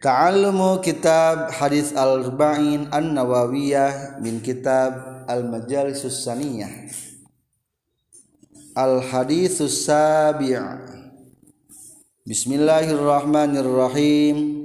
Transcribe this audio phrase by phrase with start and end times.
[0.00, 4.96] Ta'allumu kitab hadis al-arba'in an-nawawiyah min kitab
[5.28, 6.88] al-majalisus saniyah
[8.72, 10.56] Al-hadithus sabi'
[12.24, 14.64] Bismillahirrahmanirrahim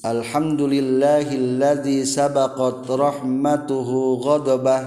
[0.00, 4.84] Alhamdulillahilladzi sabaqat rahmatuhu ghadabah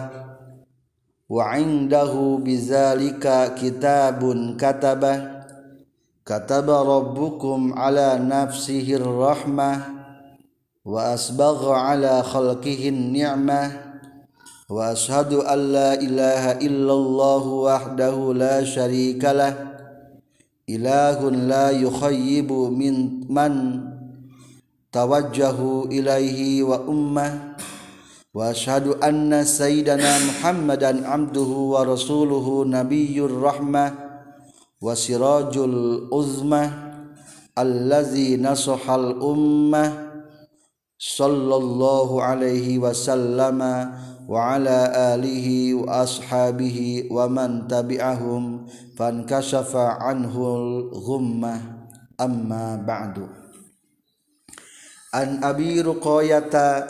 [1.29, 5.40] Wa indahu bizalika kitabun katabah
[6.32, 9.84] kataba rabbukum ala nafsihi rahmah
[10.88, 13.67] wa asbagha ala khalqihi ni'mah
[14.72, 19.53] wa ashadu an la ilaha illallah wahdahu la sharika lah
[20.72, 23.84] ilahun la yukhayyibu min man
[24.88, 27.59] tawajjahu ilaihi wa ummah
[28.31, 34.10] wa ashadu anna sayyidana muhammadan abduhu wa rasuluhu nabiyyur rahmah
[34.81, 36.73] wasirajul uzma
[37.53, 40.09] allazi nasahal ummah
[40.98, 43.94] sallallahu alaihi wasallama
[44.25, 48.66] wa ala alihi wa ashabihi wa man tabi'ahum
[48.97, 51.61] fan kashafa anhul ghummah
[52.17, 53.30] amma ba'du
[55.14, 56.89] an abi ruqayata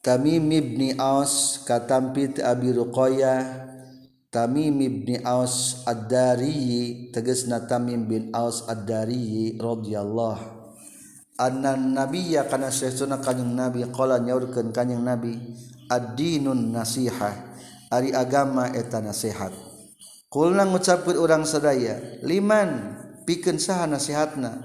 [0.00, 3.68] tamim ibni aus katampit abi ruqayah
[4.28, 10.68] Tamim ibn Aus Ad-Dari tegasna Tamim bin Aus Ad-Dari radhiyallahu
[11.40, 15.32] anna nabiyya kana sayyiduna kanjing nabi qala nyaurkeun kanjing nabi
[15.88, 17.56] ad-dinun nasihah
[17.88, 19.54] ari agama eta nasihat
[20.28, 24.60] kulna ngucapkeun urang sadaya liman pikeun saha nasihatna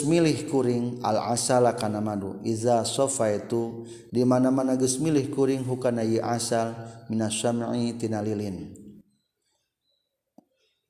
[0.08, 4.96] milih kuring al asal kana madu iza sofa itu di mana-mana geus
[5.36, 6.74] kuring hukana ieu asal
[7.06, 8.74] minasyam'i tina lilin.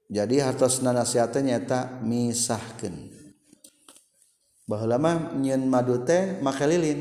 [0.08, 3.11] Jadi hartosna nasihatnya eta misahkeun
[4.80, 7.00] lama in madulin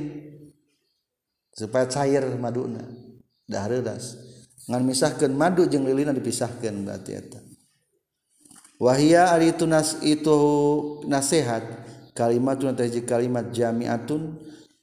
[1.54, 10.34] supaya cair madunamisahkan madu jelilin dipisahkan nggakhatiwahia ari tunnas itu
[11.06, 11.62] nasehat
[12.16, 12.74] kalimat tun
[13.06, 14.34] kalimat jammi atun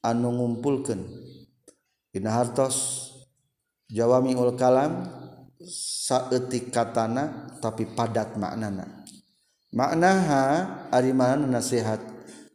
[0.05, 1.01] anu ngumpulkan
[2.17, 3.03] Iharos
[3.93, 5.05] Jawaminingul Kalam
[5.69, 9.05] saati kataana tapi padat maknana
[9.69, 12.01] maknaha aman nasehat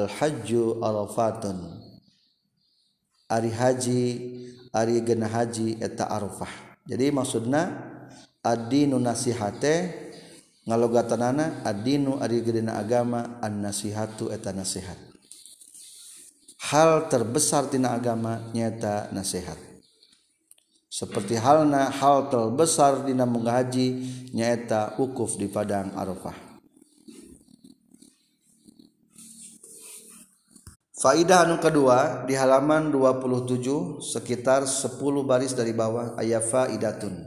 [0.00, 1.58] Haju alfaatan
[3.28, 4.04] Ari Haji
[4.72, 6.48] Arigenna Haji eta arrufah
[6.88, 7.76] jadi maksudnya
[8.40, 9.92] Adinu nasihati
[10.64, 12.40] ngalogaatanana Adu Ari
[12.72, 14.96] agama annasihattu eta nasehat
[16.72, 19.60] hal terbesartina agama nyata nasehat
[20.88, 23.86] seperti hal Nah hal terbesar dina mugah Haji
[24.32, 26.51] nyaeta ukuf di padangarrufah
[31.02, 37.26] Faidah anu kedua di halaman 27 sekitar 10 baris dari bawah ayat faidatun.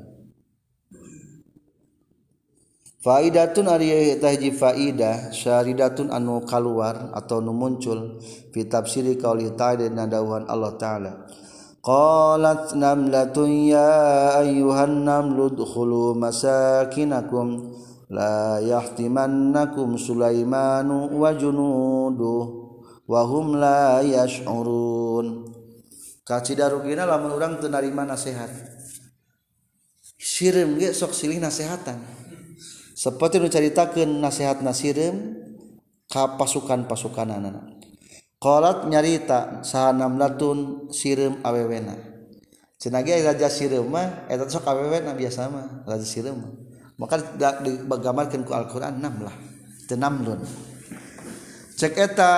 [3.04, 8.24] Faidatun ari tahji faidah syaridatun anu kaluar atau Anu muncul
[8.56, 11.12] fi tafsiri qauli ta'ala dan dawuhan Allah taala.
[11.84, 17.76] Qalat namlatun ya ayyuhan namlu dkhulu masakinakum
[18.08, 22.65] la yahtimannakum Sulaimanu wa junuduhu
[23.06, 25.46] wahum la yash'urun
[26.74, 28.50] rugina lamun urang teu narima nasehat
[30.18, 32.02] sirim ge sok silih nasehatan
[32.98, 35.38] seperti nu caritakeun nasihat nasirim
[36.10, 37.78] ka pasukan-pasukanana
[38.42, 39.62] qalat nyarita
[39.94, 41.94] namlatun sirim awewena
[42.82, 46.52] cenah ge raja sirim mah eta sok awewena biasa mah raja sirim mah
[46.98, 47.22] maka
[47.62, 49.36] digambarkeun ku Al-Qur'an namlah
[49.86, 50.42] tenamlun
[51.76, 52.32] seketa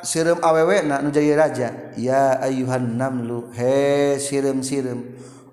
[0.00, 5.00] sirem awe wek na nujayi raja ya ayuhan Namlu he sim sirem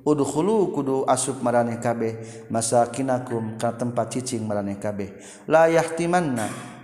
[0.05, 5.09] Udukhulu kudu asub mareh kabeh, masa kinaumm ka tempat cicing mareh kabeh.
[5.49, 6.05] layahti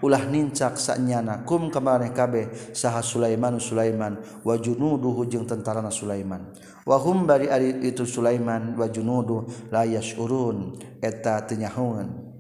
[0.02, 5.94] ulah nicak sa nyana kum kam mareh kabeh saha Sulaimanu Sulaiman, wajun nudu hujung tentarana
[5.94, 6.50] Sulaiman.
[6.82, 12.31] Wahum bari ari itu Sulaiman wajun nudu layas uruun eta tenyaan.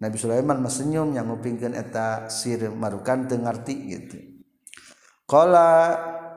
[0.00, 4.18] Nabi Sulaiman mesenyumnyangupingkan eta sim marukan ngerti gitu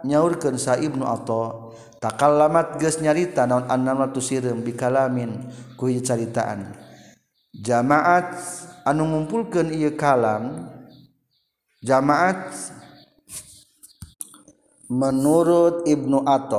[0.04, 1.71] nya kesa Ibnu atau
[2.04, 5.31] takal lamat ge nyarita non600 sim bikalamin
[5.80, 6.75] kuitaan
[7.56, 8.36] jamaat
[8.83, 10.68] anu mengumpulkan ia kallam
[11.80, 12.51] jamaat
[14.92, 16.51] menurut Ibnu At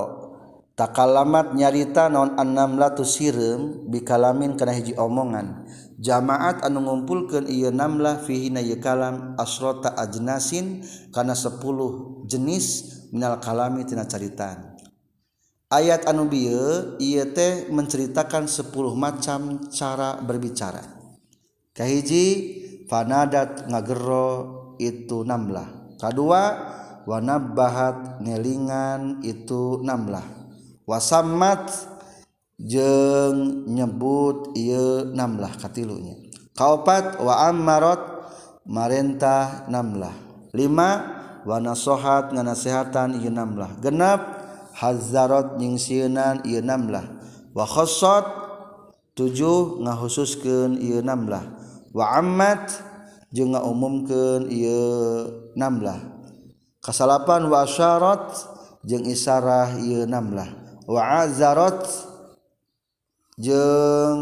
[0.73, 3.61] takal lamat nyarita non600 sim
[3.93, 5.64] bikalamin karenaji omongan
[6.05, 10.85] jamaat anu mengumpulkan iaam lah fihinakalalam asrota aajsin
[11.17, 12.67] karena 10 jenis
[13.17, 14.77] menalkalamitinacartan
[15.73, 17.01] ayat anubiye
[17.33, 17.39] T
[17.73, 20.85] menceritakan 10 macam cara berbicara
[21.73, 22.29] kaiji
[22.93, 24.29] fanadat Nggerro
[24.77, 25.69] itu enam lah
[26.05, 30.23] K2wananabahahat nelingan itu enamlah
[30.85, 31.94] wasamat dan
[32.59, 32.91] tiga
[33.33, 36.15] jeng nyebut enam lahkatilunya
[36.55, 38.03] kaupat waam marot
[38.65, 40.13] Martahamlah
[40.57, 40.91] lima
[41.45, 44.41] Wanasohat nganaseatan yam lah genap
[44.73, 47.05] hazarot nyingsinunan yam lah
[47.53, 50.05] wakhootju ngakh
[50.41, 51.45] ke yam lah
[51.93, 52.65] wamad
[53.29, 54.41] je nga umum ke
[55.61, 56.01] am lah
[56.81, 58.33] kasalapan wayaot
[58.89, 60.49] jeng isyarah yamlah
[60.89, 61.85] wazarot,
[63.39, 64.19] jeng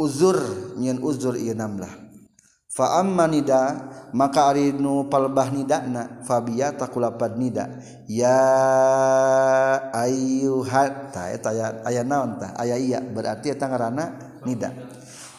[0.00, 0.38] uzur
[0.80, 1.90] nyen uzur ieu namlah
[2.70, 3.30] fa amma
[4.14, 7.70] maka ari nu palbah nidana fabia takulapad nida
[8.10, 8.40] ya
[9.94, 14.74] ayyuhat ta eta aya aya naon tah aya iya berarti eta ngaranna nida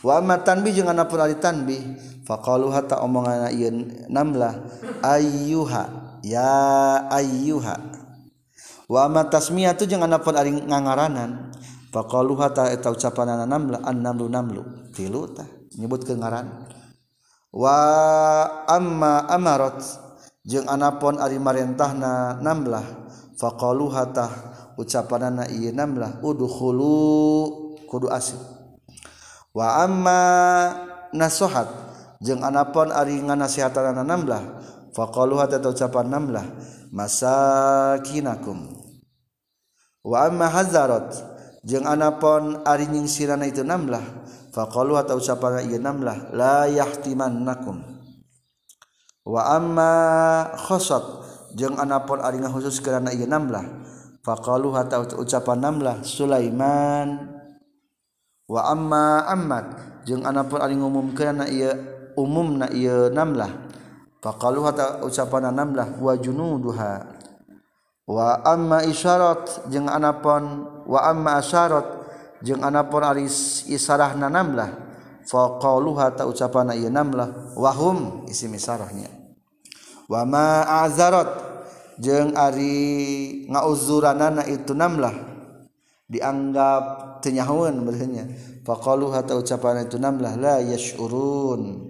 [0.03, 1.75] wa amma tanbi jeung anapun ari tanbi
[2.23, 3.67] faqalu hatta omongana ieu
[4.07, 4.55] namlah
[5.03, 6.47] ayuha ya
[7.11, 7.75] ayuha.
[8.91, 11.50] wa amma tasmiyatu jeung anapun ari ngangaranan
[11.91, 14.63] Faqaluha hata eta ucapanana namla annamlu namlu
[14.95, 15.43] tilu ta
[15.75, 16.47] nyebut ngaran
[17.51, 17.75] wa
[18.63, 19.83] amma amarat
[20.47, 23.03] jeung anapon ari marentahna namlah
[23.35, 24.25] faqaluha hata
[24.79, 26.95] ucapanana ieu namlah udkhulu
[27.91, 28.39] kudu asih
[29.51, 30.19] wa amma
[31.11, 31.67] nasohat
[32.23, 34.39] jeung anapon ari nganasihatanana namlah
[34.95, 36.43] hata eta ucapan masa
[36.95, 38.79] masakinakum
[40.07, 44.01] wa amma hazarat jeng anapon ari sirana itu namlah
[44.53, 47.77] faqalu hatta ucapanna ieu namlah la yahtimannakum
[49.29, 49.93] wa amma
[50.57, 51.05] khosat
[51.53, 53.61] jeng anapon ari ngahusus kana ieu namlah
[54.25, 57.29] faqalu atau ucapan namlah Sulaiman
[58.51, 59.65] wa amma ammat
[60.09, 61.71] jeng anapun ari ngumumkeun na ieu
[62.17, 63.69] umumna ieu namlah
[64.25, 67.20] faqalu ucapan ucapanna namlah wa junuduha
[68.09, 71.85] wa amma isyarat jeung anapon wa amma asyarat
[72.41, 73.29] jeung anapon ari
[73.69, 74.69] isarahna namlah
[75.29, 79.09] fa qauluha ta ucapana ieu namlah wahum isi isarahnya
[80.09, 81.29] wa ma azarat
[82.01, 85.13] jeng ari ngauzuranana itu namlah
[86.09, 88.25] dianggap tenyahuan berhenya
[88.65, 91.85] fa qauluha ta ucapana itu namlah la yashurun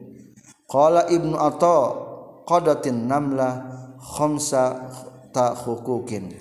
[0.67, 1.81] qala ibnu ato
[2.45, 3.63] qadatin namlah
[4.19, 4.91] khamsa
[5.39, 6.35] hukukin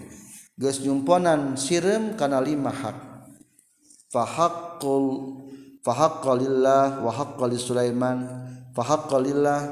[0.59, 2.99] gesjuponan simkanalima hak
[4.11, 4.99] fahaqu
[5.87, 8.27] faha qlah Wahak Sulaiman
[8.75, 9.63] pahaqlah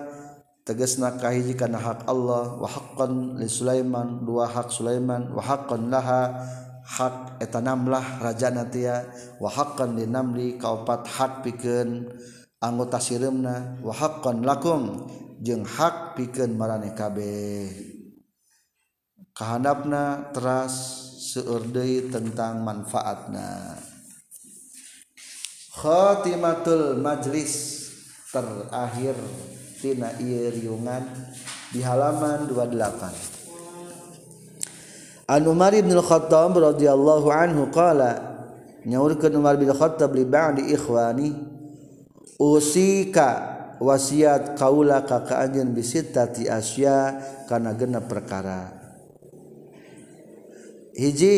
[0.62, 2.98] tegesnakahijkan hak Allah waq
[3.42, 6.38] Li Sulaiman dua hak Sulaiman wakon laha
[6.88, 9.10] hak etanaam lah raja naiya
[9.42, 12.06] wakon dinamli kaupat hak piken
[12.64, 15.04] anggota simna waakkon lakum
[15.44, 17.38] jeung hak piken meani kabe
[19.38, 20.75] kahandapna teras
[21.30, 23.78] seurdei tentang manfaatna
[25.78, 27.87] khatimatul majlis
[28.35, 29.14] terakhir
[29.78, 31.07] tina riungan
[31.71, 38.42] di halaman 28 An Umar bin Khattab radhiyallahu anhu qala
[38.90, 41.30] nyaurkeun Umar bin Khattab li ba'di ikhwani
[42.42, 43.30] usika
[43.78, 48.77] wasiat kaula ka ka anjeun bisitati asya kana genep perkara
[50.99, 51.37] hijji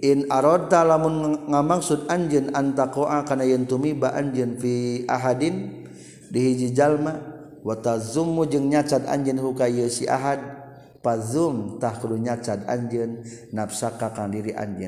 [0.00, 5.84] in aro lamun ngamaksud anjin ananta koa kana yen tumi baanj pi Ahin
[6.32, 7.12] dihijijallma
[7.60, 10.40] watta zum mujeng nyacat anjin huka siad
[11.04, 13.20] pazoomtahlu nyaca anjin
[13.52, 14.80] nafsaka kan diri anj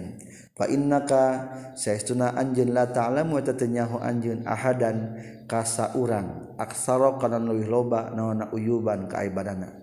[0.57, 4.97] fainnakauna anjin la taalanyahu anj aahadan
[5.45, 9.77] kasauran aksara karena nuwih loba na na uyuban kaai ibaana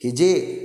[0.00, 0.64] hijji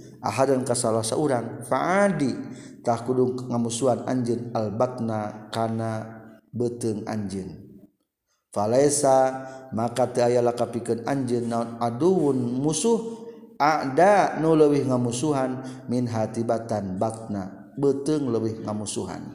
[0.21, 2.29] kas salah seorang Fadi
[2.85, 5.93] tak kuung ngamusuhan anjing albaknakana
[6.53, 7.49] beteng anjing
[9.71, 13.23] maka tiaya laka pikir anjing naon adun musuh
[13.57, 19.31] ada nu lebih ngamusuhan minhatibatan bakna beteng lebih ngamusuhan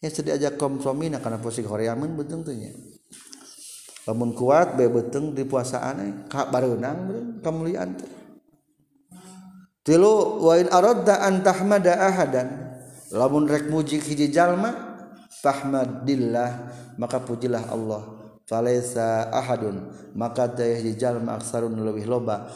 [0.00, 2.70] diajak kompmina karenanya
[4.06, 7.98] namun kuat be beteng di puasa aneh Kak bareunang kemuliaan
[9.88, 12.76] tilu wa in aradda an tahmada ahadan
[13.08, 14.76] lamun rek muji hiji jalma
[15.40, 16.68] fahmadillah
[17.00, 18.04] maka pujilah Allah
[18.44, 22.52] falaisa ahadun maka teh hiji jalma aksarun leuwih loba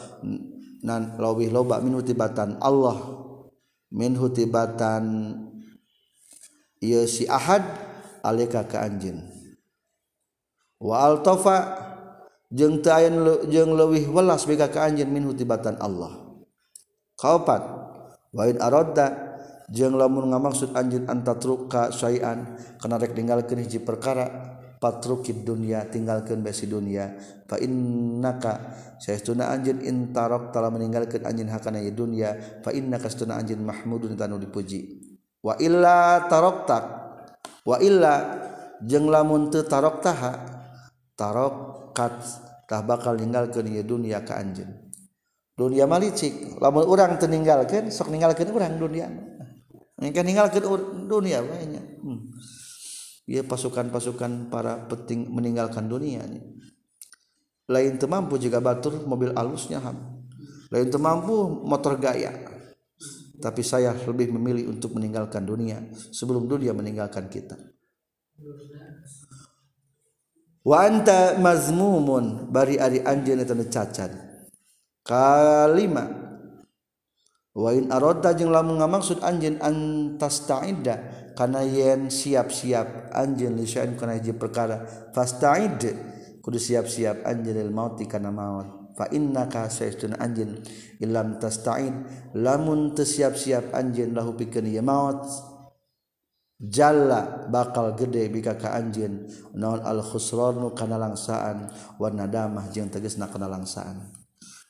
[0.85, 3.01] nan leuwih loba min hutibatan Allah
[3.89, 5.03] min hutibatan
[6.85, 7.65] ieu si ahad
[8.21, 9.25] alika ka anjeun
[10.77, 11.81] wa altafa
[12.53, 16.21] jeung teu jeung leuwih welas bega ka anjeun min hutibatan Allah
[17.31, 17.61] opat
[18.35, 18.43] wa
[19.71, 24.27] jeng lamunmaksud anj anta trukaaan kenarek tinggal ke iji perkara
[24.83, 27.15] patrukki dunia tinggal ke besi dunia
[27.47, 28.53] fanaka
[28.99, 34.99] saya tun anj intarokta meninggalkan anjin hakana dunia anjin Mahmud dipuji
[35.39, 36.83] watartak
[37.63, 38.15] waila
[38.83, 39.63] jeng lamunttar
[40.03, 40.33] taha
[41.15, 44.82] takattah bakal tinggal ke ni dunia ke anjin
[45.53, 49.05] dunia malicik lamun orang teninggalkan sok ninggalkan orang dunia
[50.01, 50.65] mereka ninggalkan
[51.05, 52.19] dunia banyak hmm.
[53.29, 56.25] ya pasukan-pasukan para peting meninggalkan dunia
[57.69, 60.25] lain temampu juga batur mobil alusnya ham
[60.73, 62.33] lain temampu motor gaya
[63.37, 67.61] tapi saya lebih memilih untuk meninggalkan dunia sebelum dunia meninggalkan kita
[70.65, 74.32] wa anta mazmumun bari ari anjeun eta cacat
[75.03, 76.07] kalima
[77.51, 80.95] wain arota jeng lamun ngamaksud anjin antas ta'ida
[81.37, 85.79] karena yen siap-siap anjin lisan karena hiji perkara fasta'id
[86.39, 90.63] kudu siap-siap anjin lil mauti karena maut fa innaka saistun anjin
[91.03, 91.93] ilam tasta'id
[92.39, 95.27] lamun tesiap-siap anjin lahu pikeun ieu maut
[96.63, 101.67] jalla bakal gede bika ka anjin naon al khusranu kana langsaan
[101.99, 104.22] wa nadamah jeung tegasna kana langsaan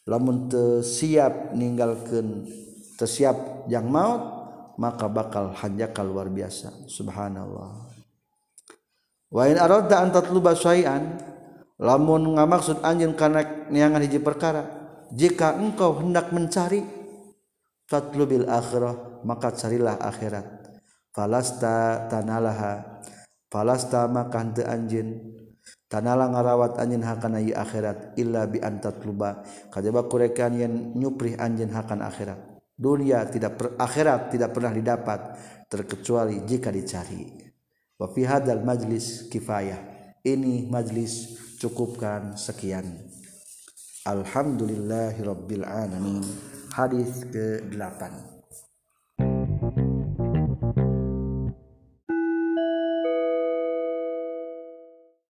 [0.07, 2.43] lamun tersiap meninggalkan
[2.99, 4.19] tersiap yang maut
[4.75, 7.71] maka bakal hanjakal luar biasa Subhanaallah
[11.83, 14.81] lamun ngamaksud anjing kanak niangan iji perkara
[15.13, 16.81] Jika engkau hendak mencari
[17.85, 20.65] tatlubiloh maka sarilah akhirat
[21.13, 23.05] Falsta tanalaha
[23.53, 25.21] Falsta makan te anjin,
[25.93, 31.69] tanala ngarawat anjin hakana i akhirat illa bi antat luba kajaba kurekan yang nyuprih anjin
[31.69, 35.37] hakan akhirat dunia tidak per, akhirat tidak pernah didapat
[35.69, 37.29] terkecuali jika dicari
[38.01, 39.77] wa fi hadal majlis kifayah
[40.25, 42.89] ini majlis cukupkan sekian
[44.09, 46.25] alhamdulillahirabbil alamin
[46.73, 48.32] hadis ke-8